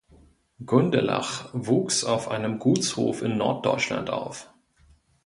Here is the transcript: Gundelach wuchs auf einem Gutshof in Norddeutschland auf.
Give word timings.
Gundelach 0.65 1.51
wuchs 1.53 2.03
auf 2.03 2.27
einem 2.29 2.57
Gutshof 2.57 3.21
in 3.21 3.37
Norddeutschland 3.37 4.09
auf. 4.09 4.51